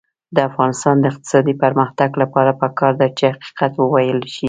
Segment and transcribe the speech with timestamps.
[0.35, 4.39] د افغانستان د اقتصادي پرمختګ لپاره پکار ده چې حقیقت وویلی شو.